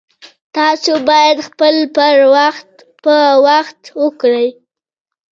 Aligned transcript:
تاسو 0.55 0.91
باید 1.09 1.37
خپل 1.47 1.75
پر 1.95 2.15
وخت 2.35 2.69
په 3.03 3.17
وخت 3.47 3.79
وکړئ 4.01 4.49